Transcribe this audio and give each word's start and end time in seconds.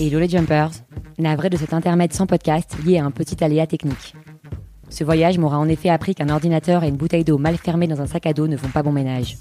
Hello 0.00 0.20
les 0.20 0.28
jumpers, 0.28 0.70
navré 1.18 1.50
de 1.50 1.56
cet 1.56 1.74
intermède 1.74 2.12
sans 2.12 2.26
podcast 2.26 2.76
lié 2.84 2.98
à 2.98 3.04
un 3.04 3.10
petit 3.10 3.42
aléa 3.42 3.66
technique. 3.66 4.14
Ce 4.88 5.04
voyage 5.04 5.38
m'aura 5.38 5.58
en 5.58 5.68
effet 5.68 5.88
appris 5.90 6.14
qu'un 6.14 6.28
ordinateur 6.28 6.84
et 6.84 6.88
une 6.88 6.96
bouteille 6.96 7.24
d'eau 7.24 7.38
mal 7.38 7.56
fermée 7.56 7.88
dans 7.88 8.00
un 8.00 8.06
sac 8.06 8.26
à 8.26 8.32
dos 8.32 8.46
ne 8.46 8.56
font 8.56 8.68
pas 8.68 8.82
bon 8.82 8.92
ménage. 8.92 9.36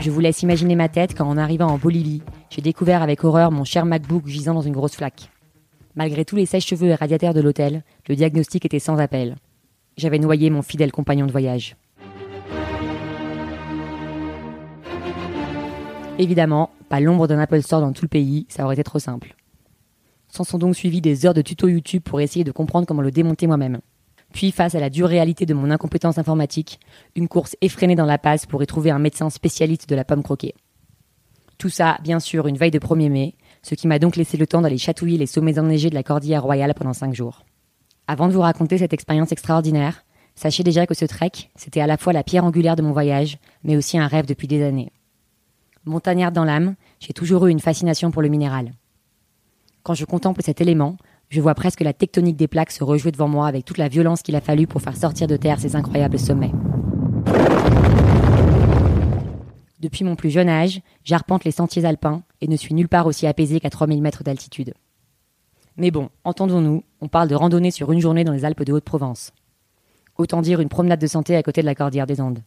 Je 0.00 0.10
vous 0.10 0.20
laisse 0.20 0.42
imaginer 0.42 0.76
ma 0.76 0.88
tête 0.88 1.14
quand 1.16 1.28
en 1.28 1.36
arrivant 1.36 1.66
en 1.66 1.78
Bolivie, 1.78 2.22
j'ai 2.50 2.62
découvert 2.62 3.02
avec 3.02 3.24
horreur 3.24 3.50
mon 3.50 3.64
cher 3.64 3.84
MacBook 3.84 4.26
gisant 4.26 4.54
dans 4.54 4.62
une 4.62 4.72
grosse 4.72 4.96
flaque. 4.96 5.30
Malgré 5.96 6.24
tous 6.24 6.36
les 6.36 6.46
sèches-cheveux 6.46 6.88
et 6.88 6.94
radiateurs 6.94 7.34
de 7.34 7.40
l'hôtel, 7.40 7.82
le 8.08 8.14
diagnostic 8.14 8.64
était 8.64 8.78
sans 8.78 8.98
appel. 8.98 9.36
J'avais 10.00 10.18
noyé 10.18 10.48
mon 10.48 10.62
fidèle 10.62 10.92
compagnon 10.92 11.26
de 11.26 11.30
voyage. 11.30 11.76
Évidemment, 16.18 16.70
pas 16.88 17.00
l'ombre 17.00 17.26
d'un 17.26 17.38
Apple 17.38 17.60
Store 17.60 17.82
dans 17.82 17.92
tout 17.92 18.06
le 18.06 18.08
pays, 18.08 18.46
ça 18.48 18.64
aurait 18.64 18.76
été 18.76 18.82
trop 18.82 18.98
simple. 18.98 19.36
S'en 20.28 20.44
sont 20.44 20.56
donc 20.56 20.74
suivis 20.74 21.02
des 21.02 21.26
heures 21.26 21.34
de 21.34 21.42
tutos 21.42 21.68
YouTube 21.68 22.02
pour 22.02 22.22
essayer 22.22 22.44
de 22.44 22.50
comprendre 22.50 22.86
comment 22.86 23.02
le 23.02 23.10
démonter 23.10 23.46
moi-même. 23.46 23.80
Puis, 24.32 24.52
face 24.52 24.74
à 24.74 24.80
la 24.80 24.88
dure 24.88 25.06
réalité 25.06 25.44
de 25.44 25.52
mon 25.52 25.70
incompétence 25.70 26.16
informatique, 26.16 26.80
une 27.14 27.28
course 27.28 27.54
effrénée 27.60 27.94
dans 27.94 28.06
la 28.06 28.16
passe 28.16 28.46
pour 28.46 28.62
y 28.62 28.66
trouver 28.66 28.90
un 28.90 28.98
médecin 28.98 29.28
spécialiste 29.28 29.86
de 29.86 29.96
la 29.96 30.06
pomme 30.06 30.22
croquée. 30.22 30.54
Tout 31.58 31.68
ça, 31.68 31.98
bien 32.02 32.20
sûr, 32.20 32.46
une 32.46 32.56
veille 32.56 32.70
de 32.70 32.78
1er 32.78 33.10
mai, 33.10 33.34
ce 33.60 33.74
qui 33.74 33.86
m'a 33.86 33.98
donc 33.98 34.16
laissé 34.16 34.38
le 34.38 34.46
temps 34.46 34.62
d'aller 34.62 34.78
chatouiller 34.78 35.18
les 35.18 35.26
sommets 35.26 35.58
enneigés 35.58 35.90
de 35.90 35.94
la 35.94 36.02
Cordillère 36.02 36.42
Royale 36.42 36.72
pendant 36.72 36.94
cinq 36.94 37.14
jours. 37.14 37.44
Avant 38.10 38.26
de 38.26 38.32
vous 38.32 38.40
raconter 38.40 38.76
cette 38.76 38.92
expérience 38.92 39.30
extraordinaire, 39.30 40.04
sachez 40.34 40.64
déjà 40.64 40.84
que 40.84 40.94
ce 40.94 41.04
trek, 41.04 41.30
c'était 41.54 41.80
à 41.80 41.86
la 41.86 41.96
fois 41.96 42.12
la 42.12 42.24
pierre 42.24 42.44
angulaire 42.44 42.74
de 42.74 42.82
mon 42.82 42.90
voyage, 42.90 43.38
mais 43.62 43.76
aussi 43.76 43.98
un 43.98 44.08
rêve 44.08 44.26
depuis 44.26 44.48
des 44.48 44.64
années. 44.64 44.90
Montagnard 45.84 46.32
dans 46.32 46.42
l'âme, 46.42 46.74
j'ai 46.98 47.12
toujours 47.12 47.46
eu 47.46 47.52
une 47.52 47.60
fascination 47.60 48.10
pour 48.10 48.20
le 48.20 48.28
minéral. 48.28 48.72
Quand 49.84 49.94
je 49.94 50.04
contemple 50.04 50.42
cet 50.42 50.60
élément, 50.60 50.96
je 51.28 51.40
vois 51.40 51.54
presque 51.54 51.82
la 51.82 51.92
tectonique 51.92 52.36
des 52.36 52.48
plaques 52.48 52.72
se 52.72 52.82
rejouer 52.82 53.12
devant 53.12 53.28
moi 53.28 53.46
avec 53.46 53.64
toute 53.64 53.78
la 53.78 53.86
violence 53.86 54.22
qu'il 54.22 54.34
a 54.34 54.40
fallu 54.40 54.66
pour 54.66 54.82
faire 54.82 54.96
sortir 54.96 55.28
de 55.28 55.36
terre 55.36 55.60
ces 55.60 55.76
incroyables 55.76 56.18
sommets. 56.18 56.50
Depuis 59.78 60.02
mon 60.02 60.16
plus 60.16 60.30
jeune 60.30 60.48
âge, 60.48 60.80
j'arpente 61.04 61.44
les 61.44 61.52
sentiers 61.52 61.84
alpins 61.84 62.24
et 62.40 62.48
ne 62.48 62.56
suis 62.56 62.74
nulle 62.74 62.88
part 62.88 63.06
aussi 63.06 63.28
apaisé 63.28 63.60
qu'à 63.60 63.70
3000 63.70 64.02
mètres 64.02 64.24
d'altitude. 64.24 64.74
Mais 65.80 65.90
bon, 65.90 66.10
entendons-nous, 66.24 66.84
on 67.00 67.08
parle 67.08 67.28
de 67.28 67.34
randonnée 67.34 67.70
sur 67.70 67.90
une 67.90 68.00
journée 68.00 68.22
dans 68.22 68.34
les 68.34 68.44
Alpes 68.44 68.64
de 68.64 68.72
Haute-Provence. 68.74 69.32
Autant 70.18 70.42
dire 70.42 70.60
une 70.60 70.68
promenade 70.68 71.00
de 71.00 71.06
santé 71.06 71.36
à 71.36 71.42
côté 71.42 71.62
de 71.62 71.66
la 71.66 71.74
Cordillère 71.74 72.06
des 72.06 72.20
Andes. 72.20 72.42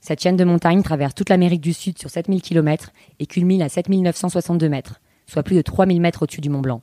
Cette 0.00 0.22
chaîne 0.22 0.36
de 0.36 0.44
montagnes 0.44 0.84
traverse 0.84 1.16
toute 1.16 1.30
l'Amérique 1.30 1.60
du 1.60 1.72
Sud 1.72 1.98
sur 1.98 2.10
7000 2.10 2.40
km 2.40 2.92
et 3.18 3.26
culmine 3.26 3.60
à 3.60 3.68
7962 3.68 4.68
mètres, 4.68 5.00
soit 5.26 5.42
plus 5.42 5.56
de 5.56 5.62
3000 5.62 6.00
mètres 6.00 6.22
au-dessus 6.22 6.40
du 6.40 6.48
Mont 6.48 6.60
Blanc. 6.60 6.82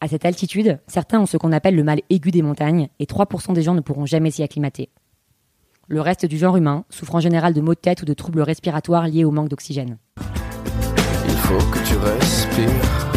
À 0.00 0.08
cette 0.08 0.24
altitude, 0.24 0.80
certains 0.86 1.20
ont 1.20 1.26
ce 1.26 1.36
qu'on 1.36 1.52
appelle 1.52 1.76
le 1.76 1.84
mal 1.84 2.00
aigu 2.08 2.30
des 2.30 2.40
montagnes 2.40 2.88
et 3.00 3.04
3% 3.04 3.52
des 3.52 3.60
gens 3.60 3.74
ne 3.74 3.82
pourront 3.82 4.06
jamais 4.06 4.30
s'y 4.30 4.42
acclimater. 4.42 4.88
Le 5.88 6.00
reste 6.00 6.24
du 6.24 6.38
genre 6.38 6.56
humain 6.56 6.86
souffre 6.88 7.16
en 7.16 7.20
général 7.20 7.52
de 7.52 7.60
maux 7.60 7.74
de 7.74 7.80
tête 7.80 8.00
ou 8.00 8.06
de 8.06 8.14
troubles 8.14 8.40
respiratoires 8.40 9.08
liés 9.08 9.24
au 9.24 9.30
manque 9.30 9.50
d'oxygène. 9.50 9.98
Il 11.28 11.36
faut 11.36 11.70
que 11.70 11.86
tu 11.86 11.96
respires. 11.98 13.13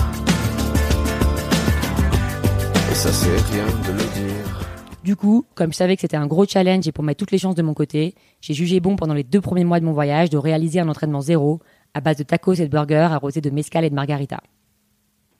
Du 5.03 5.15
coup, 5.15 5.45
comme 5.55 5.71
je 5.71 5.77
savais 5.77 5.95
que 5.95 6.01
c'était 6.01 6.17
un 6.17 6.27
gros 6.27 6.45
challenge 6.45 6.85
et 6.87 6.91
pour 6.91 7.05
mettre 7.05 7.19
toutes 7.19 7.31
les 7.31 7.37
chances 7.37 7.55
de 7.55 7.61
mon 7.61 7.73
côté, 7.73 8.15
j'ai 8.41 8.53
jugé 8.53 8.81
bon 8.81 8.97
pendant 8.97 9.13
les 9.13 9.23
deux 9.23 9.39
premiers 9.39 9.63
mois 9.63 9.79
de 9.79 9.85
mon 9.85 9.93
voyage 9.93 10.29
de 10.29 10.37
réaliser 10.37 10.81
un 10.81 10.89
entraînement 10.89 11.21
zéro 11.21 11.61
à 11.93 12.01
base 12.01 12.17
de 12.17 12.23
tacos 12.23 12.55
et 12.55 12.63
de 12.63 12.67
burgers 12.67 13.07
arrosés 13.11 13.39
de 13.39 13.49
mescal 13.49 13.85
et 13.85 13.89
de 13.89 13.95
margarita. 13.95 14.41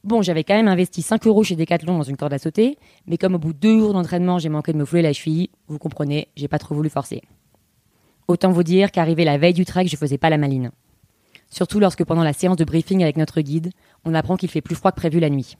Bon, 0.05 0.21
j'avais 0.21 0.45
quand 0.45 0.55
même 0.55 0.69
investi 0.69 1.01
5 1.01 1.27
euros 1.27 1.43
chez 1.43 1.57
Decathlon 1.57 1.97
dans 1.97 2.03
une 2.03 2.15
corde 2.15 2.31
à 2.31 2.39
sauter, 2.39 2.77
mais 3.05 3.17
comme 3.17 3.35
au 3.35 3.39
bout 3.39 3.51
de 3.51 3.59
deux 3.59 3.79
jours 3.79 3.91
d'entraînement, 3.91 4.39
j'ai 4.39 4.47
manqué 4.47 4.71
de 4.71 4.77
me 4.77 4.85
fouler 4.85 5.01
la 5.01 5.11
cheville, 5.11 5.49
vous 5.67 5.77
comprenez, 5.77 6.29
j'ai 6.37 6.47
pas 6.47 6.59
trop 6.59 6.73
voulu 6.73 6.89
forcer. 6.89 7.21
Autant 8.29 8.53
vous 8.53 8.63
dire 8.63 8.91
qu'arrivé 8.91 9.25
la 9.25 9.37
veille 9.37 9.53
du 9.53 9.65
trek, 9.65 9.87
je 9.87 9.97
faisais 9.97 10.17
pas 10.17 10.29
la 10.29 10.37
maline. 10.37 10.71
Surtout 11.49 11.81
lorsque 11.81 12.05
pendant 12.05 12.23
la 12.23 12.31
séance 12.31 12.55
de 12.55 12.63
briefing 12.63 13.03
avec 13.03 13.17
notre 13.17 13.41
guide, 13.41 13.71
on 14.05 14.13
apprend 14.13 14.37
qu'il 14.37 14.49
fait 14.49 14.61
plus 14.61 14.75
froid 14.75 14.93
que 14.93 14.97
prévu 14.97 15.19
la 15.19 15.29
nuit. 15.29 15.57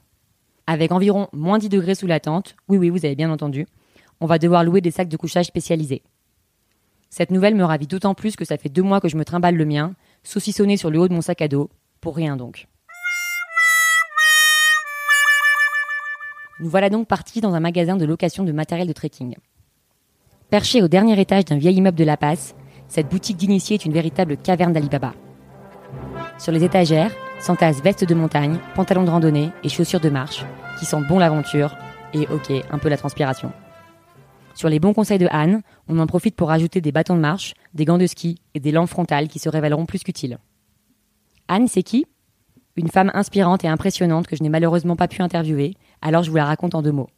Avec 0.70 0.92
environ 0.92 1.28
moins 1.32 1.56
10 1.56 1.70
degrés 1.70 1.94
sous 1.94 2.06
la 2.06 2.20
tente, 2.20 2.54
oui 2.68 2.76
oui, 2.76 2.90
vous 2.90 3.06
avez 3.06 3.14
bien 3.14 3.30
entendu, 3.30 3.66
on 4.20 4.26
va 4.26 4.38
devoir 4.38 4.64
louer 4.64 4.82
des 4.82 4.90
sacs 4.90 5.08
de 5.08 5.16
couchage 5.16 5.46
spécialisés. 5.46 6.02
Cette 7.08 7.30
nouvelle 7.30 7.54
me 7.54 7.64
ravit 7.64 7.86
d'autant 7.86 8.12
plus 8.12 8.36
que 8.36 8.44
ça 8.44 8.58
fait 8.58 8.68
deux 8.68 8.82
mois 8.82 9.00
que 9.00 9.08
je 9.08 9.16
me 9.16 9.24
trimballe 9.24 9.54
le 9.54 9.64
mien, 9.64 9.94
saucissonné 10.24 10.76
sur 10.76 10.90
le 10.90 10.98
haut 10.98 11.08
de 11.08 11.14
mon 11.14 11.22
sac 11.22 11.40
à 11.40 11.48
dos, 11.48 11.70
pour 12.02 12.14
rien 12.14 12.36
donc. 12.36 12.68
Nous 16.60 16.68
voilà 16.68 16.90
donc 16.90 17.08
partis 17.08 17.40
dans 17.40 17.54
un 17.54 17.60
magasin 17.60 17.96
de 17.96 18.04
location 18.04 18.44
de 18.44 18.52
matériel 18.52 18.86
de 18.86 18.92
trekking. 18.92 19.36
Perché 20.50 20.82
au 20.82 20.88
dernier 20.88 21.18
étage 21.18 21.46
d'un 21.46 21.56
vieil 21.56 21.76
immeuble 21.76 21.96
de 21.96 22.04
La 22.04 22.18
Passe, 22.18 22.54
cette 22.88 23.08
boutique 23.08 23.38
d'initiés 23.38 23.76
est 23.76 23.86
une 23.86 23.94
véritable 23.94 24.36
caverne 24.36 24.74
d'Alibaba. 24.74 25.14
Sur 26.36 26.52
les 26.52 26.62
étagères 26.62 27.14
s'entassent 27.40 27.82
vestes 27.82 28.04
de 28.04 28.14
montagne, 28.14 28.58
pantalons 28.74 29.04
de 29.04 29.10
randonnée 29.10 29.50
et 29.62 29.68
chaussures 29.68 30.00
de 30.00 30.10
marche, 30.10 30.44
qui 30.78 30.84
sentent 30.84 31.06
bon 31.06 31.18
l'aventure 31.18 31.76
et, 32.14 32.26
ok, 32.28 32.52
un 32.70 32.78
peu 32.78 32.88
la 32.88 32.96
transpiration. 32.96 33.52
Sur 34.54 34.68
les 34.68 34.80
bons 34.80 34.92
conseils 34.92 35.18
de 35.18 35.28
Anne, 35.30 35.62
on 35.88 35.98
en 35.98 36.06
profite 36.06 36.34
pour 36.34 36.48
rajouter 36.48 36.80
des 36.80 36.90
bâtons 36.90 37.14
de 37.14 37.20
marche, 37.20 37.54
des 37.74 37.84
gants 37.84 37.98
de 37.98 38.06
ski 38.06 38.40
et 38.54 38.60
des 38.60 38.72
lampes 38.72 38.88
frontales 38.88 39.28
qui 39.28 39.38
se 39.38 39.48
révéleront 39.48 39.86
plus 39.86 40.02
qu'utiles. 40.02 40.38
Anne, 41.46 41.68
c'est 41.68 41.82
qui? 41.82 42.06
Une 42.76 42.88
femme 42.88 43.10
inspirante 43.14 43.64
et 43.64 43.68
impressionnante 43.68 44.26
que 44.26 44.36
je 44.36 44.42
n'ai 44.42 44.48
malheureusement 44.48 44.96
pas 44.96 45.08
pu 45.08 45.22
interviewer, 45.22 45.74
alors 46.02 46.22
je 46.22 46.30
vous 46.30 46.36
la 46.36 46.44
raconte 46.44 46.74
en 46.74 46.82
deux 46.82 46.92
mots. 46.92 47.08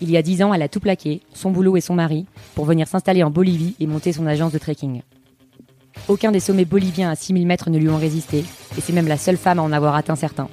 Il 0.00 0.10
y 0.10 0.16
a 0.16 0.22
dix 0.22 0.42
ans, 0.42 0.52
elle 0.52 0.62
a 0.62 0.68
tout 0.68 0.80
plaqué, 0.80 1.22
son 1.32 1.50
boulot 1.50 1.76
et 1.76 1.80
son 1.80 1.94
mari, 1.94 2.26
pour 2.54 2.66
venir 2.66 2.86
s'installer 2.86 3.22
en 3.22 3.30
Bolivie 3.30 3.74
et 3.80 3.86
monter 3.86 4.12
son 4.12 4.26
agence 4.26 4.52
de 4.52 4.58
trekking. 4.58 5.02
Aucun 6.08 6.32
des 6.32 6.40
sommets 6.40 6.64
boliviens 6.64 7.10
à 7.10 7.16
6000 7.16 7.46
mètres 7.46 7.70
ne 7.70 7.78
lui 7.78 7.88
ont 7.88 7.96
résisté, 7.96 8.44
et 8.76 8.80
c'est 8.80 8.92
même 8.92 9.08
la 9.08 9.16
seule 9.16 9.36
femme 9.36 9.58
à 9.58 9.62
en 9.62 9.72
avoir 9.72 9.94
atteint 9.94 10.16
certains. 10.16 10.48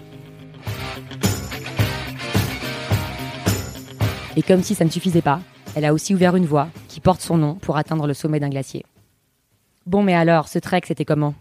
Et 4.35 4.41
comme 4.41 4.63
si 4.63 4.73
ça 4.73 4.83
ne 4.83 4.89
suffisait 4.89 5.21
pas, 5.21 5.41
elle 5.75 5.85
a 5.85 5.93
aussi 5.93 6.15
ouvert 6.15 6.35
une 6.35 6.45
voie 6.45 6.69
qui 6.87 6.99
porte 6.99 7.21
son 7.21 7.37
nom 7.37 7.55
pour 7.55 7.77
atteindre 7.77 8.07
le 8.07 8.13
sommet 8.13 8.39
d'un 8.39 8.49
glacier. 8.49 8.83
Bon, 9.85 10.01
mais 10.01 10.15
alors, 10.15 10.47
ce 10.47 10.59
trek, 10.59 10.81
c'était 10.85 11.05
comment? 11.05 11.35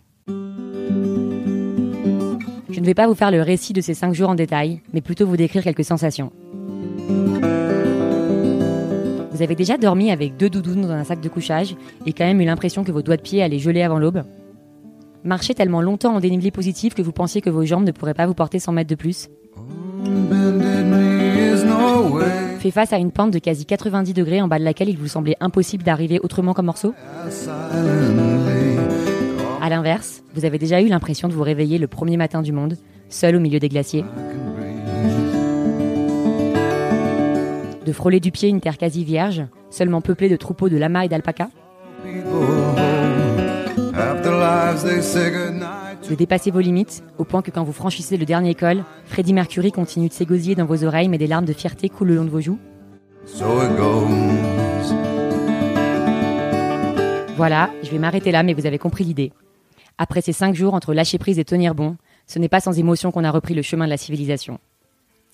Je 2.70 2.80
ne 2.80 2.84
vais 2.84 2.94
pas 2.94 3.06
vous 3.06 3.14
faire 3.14 3.30
le 3.30 3.42
récit 3.42 3.72
de 3.72 3.80
ces 3.80 3.94
cinq 3.94 4.14
jours 4.14 4.30
en 4.30 4.34
détail, 4.34 4.80
mais 4.92 5.00
plutôt 5.00 5.26
vous 5.26 5.36
décrire 5.36 5.62
quelques 5.62 5.84
sensations. 5.84 6.32
Vous 9.32 9.42
avez 9.42 9.54
déjà 9.54 9.78
dormi 9.78 10.10
avec 10.10 10.36
deux 10.36 10.50
doudounes 10.50 10.82
dans 10.82 10.90
un 10.90 11.04
sac 11.04 11.20
de 11.20 11.28
couchage 11.28 11.74
et 12.04 12.12
quand 12.12 12.24
même 12.24 12.40
eu 12.40 12.44
l'impression 12.44 12.84
que 12.84 12.92
vos 12.92 13.02
doigts 13.02 13.16
de 13.16 13.22
pied 13.22 13.42
allaient 13.42 13.58
geler 13.58 13.82
avant 13.82 13.98
l'aube 13.98 14.24
Marchez 15.24 15.54
tellement 15.54 15.80
longtemps 15.80 16.16
en 16.16 16.20
dénivelé 16.20 16.50
positif 16.50 16.94
que 16.94 17.02
vous 17.02 17.12
pensiez 17.12 17.40
que 17.40 17.48
vos 17.48 17.64
jambes 17.64 17.84
ne 17.84 17.92
pourraient 17.92 18.12
pas 18.12 18.26
vous 18.26 18.34
porter 18.34 18.58
100 18.58 18.72
mètres 18.72 18.90
de 18.90 18.94
plus. 18.94 19.28
Fait 22.58 22.70
face 22.70 22.92
à 22.92 22.98
une 22.98 23.10
pente 23.12 23.30
de 23.30 23.38
quasi 23.38 23.64
90 23.64 24.12
degrés 24.12 24.42
en 24.42 24.48
bas 24.48 24.58
de 24.58 24.64
laquelle 24.64 24.88
il 24.88 24.98
vous 24.98 25.08
semblait 25.08 25.36
impossible 25.40 25.82
d'arriver 25.82 26.20
autrement 26.22 26.54
qu'en 26.54 26.64
morceau 26.64 26.94
À 29.62 29.68
l'inverse, 29.70 30.22
vous 30.34 30.44
avez 30.44 30.58
déjà 30.58 30.82
eu 30.82 30.88
l'impression 30.88 31.28
de 31.28 31.32
vous 31.32 31.42
réveiller 31.42 31.78
le 31.78 31.86
premier 31.86 32.16
matin 32.16 32.42
du 32.42 32.52
monde, 32.52 32.76
seul 33.08 33.36
au 33.36 33.40
milieu 33.40 33.60
des 33.60 33.68
glaciers 33.68 34.04
de 37.84 37.92
frôler 37.92 38.20
du 38.20 38.30
pied 38.30 38.48
une 38.48 38.60
terre 38.60 38.78
quasi 38.78 39.04
vierge, 39.04 39.42
seulement 39.70 40.00
peuplée 40.00 40.28
de 40.28 40.36
troupeaux 40.36 40.68
de 40.68 40.76
lamas 40.76 41.04
et 41.04 41.08
d'alpacas 41.08 41.48
De 46.08 46.14
dépasser 46.14 46.50
vos 46.50 46.60
limites, 46.60 47.02
au 47.18 47.24
point 47.24 47.42
que 47.42 47.50
quand 47.50 47.62
vous 47.62 47.72
franchissez 47.72 48.16
le 48.16 48.24
dernier 48.24 48.54
col, 48.54 48.84
Freddie 49.04 49.32
Mercury 49.32 49.72
continue 49.72 50.08
de 50.08 50.12
s'égosiller 50.12 50.54
dans 50.54 50.64
vos 50.64 50.84
oreilles 50.84 51.08
mais 51.08 51.18
des 51.18 51.26
larmes 51.26 51.44
de 51.44 51.52
fierté 51.52 51.88
coulent 51.88 52.08
le 52.08 52.16
long 52.16 52.24
de 52.24 52.30
vos 52.30 52.40
joues 52.40 52.58
Voilà, 57.36 57.70
je 57.82 57.90
vais 57.90 57.98
m'arrêter 57.98 58.32
là 58.32 58.42
mais 58.42 58.54
vous 58.54 58.66
avez 58.66 58.78
compris 58.78 59.04
l'idée. 59.04 59.32
Après 59.98 60.20
ces 60.20 60.32
cinq 60.32 60.54
jours 60.54 60.74
entre 60.74 60.94
lâcher 60.94 61.18
prise 61.18 61.38
et 61.38 61.44
tenir 61.44 61.74
bon, 61.74 61.96
ce 62.26 62.38
n'est 62.38 62.48
pas 62.48 62.60
sans 62.60 62.78
émotion 62.78 63.10
qu'on 63.10 63.24
a 63.24 63.30
repris 63.30 63.54
le 63.54 63.62
chemin 63.62 63.84
de 63.84 63.90
la 63.90 63.96
civilisation 63.96 64.58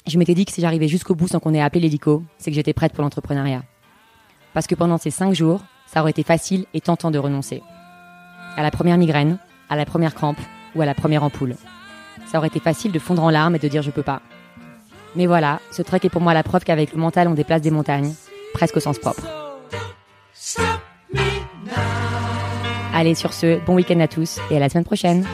je 0.06 0.18
m'étais 0.18 0.34
dit 0.34 0.44
que 0.44 0.52
si 0.52 0.60
j'arrivais 0.60 0.88
jusqu'au 0.88 1.14
bout 1.14 1.28
sans 1.28 1.40
qu'on 1.40 1.54
ait 1.54 1.60
appelé 1.60 1.80
l'hélico, 1.80 2.22
c'est 2.38 2.50
que 2.50 2.54
j'étais 2.54 2.72
prête 2.72 2.92
pour 2.92 3.02
l'entrepreneuriat. 3.02 3.62
Parce 4.54 4.66
que 4.66 4.74
pendant 4.74 4.98
ces 4.98 5.10
cinq 5.10 5.34
jours, 5.34 5.60
ça 5.86 6.00
aurait 6.00 6.10
été 6.10 6.22
facile 6.22 6.66
et 6.74 6.80
tentant 6.80 7.10
de 7.10 7.18
renoncer. 7.18 7.62
À 8.56 8.62
la 8.62 8.70
première 8.70 8.98
migraine, 8.98 9.38
à 9.68 9.76
la 9.76 9.84
première 9.84 10.14
crampe 10.14 10.40
ou 10.74 10.82
à 10.82 10.86
la 10.86 10.94
première 10.94 11.22
ampoule. 11.22 11.56
Ça 12.26 12.38
aurait 12.38 12.48
été 12.48 12.60
facile 12.60 12.92
de 12.92 12.98
fondre 12.98 13.22
en 13.22 13.30
larmes 13.30 13.56
et 13.56 13.58
de 13.58 13.68
dire 13.68 13.82
je 13.82 13.90
peux 13.90 14.02
pas. 14.02 14.22
Mais 15.16 15.26
voilà, 15.26 15.60
ce 15.70 15.82
truc 15.82 16.04
est 16.04 16.10
pour 16.10 16.20
moi 16.20 16.34
la 16.34 16.42
preuve 16.42 16.64
qu'avec 16.64 16.92
le 16.92 16.98
mental 16.98 17.28
on 17.28 17.34
déplace 17.34 17.62
des 17.62 17.70
montagnes, 17.70 18.14
presque 18.54 18.76
au 18.76 18.80
sens 18.80 18.98
propre. 18.98 19.22
Allez 22.94 23.14
sur 23.14 23.32
ce, 23.32 23.64
bon 23.64 23.76
week-end 23.76 24.00
à 24.00 24.08
tous 24.08 24.40
et 24.50 24.56
à 24.56 24.60
la 24.60 24.68
semaine 24.68 24.84
prochaine. 24.84 25.24